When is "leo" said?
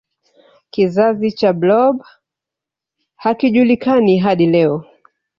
4.47-4.85